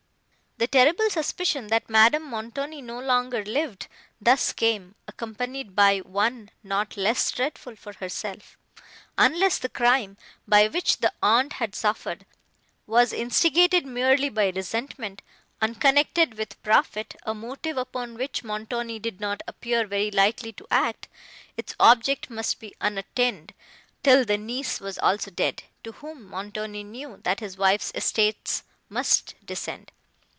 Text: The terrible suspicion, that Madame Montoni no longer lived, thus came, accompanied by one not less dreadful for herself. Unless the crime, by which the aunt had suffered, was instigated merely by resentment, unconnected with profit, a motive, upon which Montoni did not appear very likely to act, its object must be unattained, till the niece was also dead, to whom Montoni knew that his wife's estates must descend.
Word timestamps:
The 0.57 0.67
terrible 0.67 1.09
suspicion, 1.09 1.69
that 1.69 1.89
Madame 1.89 2.21
Montoni 2.29 2.83
no 2.83 2.99
longer 2.99 3.43
lived, 3.43 3.87
thus 4.21 4.53
came, 4.53 4.93
accompanied 5.07 5.75
by 5.75 5.97
one 6.01 6.51
not 6.61 6.95
less 6.95 7.31
dreadful 7.31 7.75
for 7.75 7.93
herself. 7.93 8.57
Unless 9.17 9.57
the 9.57 9.69
crime, 9.69 10.17
by 10.47 10.67
which 10.67 10.97
the 10.97 11.11
aunt 11.23 11.53
had 11.53 11.73
suffered, 11.73 12.27
was 12.85 13.11
instigated 13.11 13.87
merely 13.87 14.29
by 14.29 14.49
resentment, 14.49 15.23
unconnected 15.63 16.37
with 16.37 16.61
profit, 16.61 17.15
a 17.23 17.33
motive, 17.33 17.77
upon 17.77 18.13
which 18.13 18.43
Montoni 18.43 18.99
did 18.99 19.19
not 19.19 19.41
appear 19.47 19.87
very 19.87 20.11
likely 20.11 20.51
to 20.53 20.67
act, 20.69 21.07
its 21.57 21.73
object 21.79 22.29
must 22.29 22.59
be 22.59 22.75
unattained, 22.79 23.55
till 24.03 24.25
the 24.25 24.37
niece 24.37 24.79
was 24.79 24.99
also 24.99 25.31
dead, 25.31 25.63
to 25.83 25.93
whom 25.93 26.23
Montoni 26.23 26.83
knew 26.83 27.19
that 27.23 27.39
his 27.39 27.57
wife's 27.57 27.91
estates 27.95 28.61
must 28.91 29.33
descend. 29.43 29.91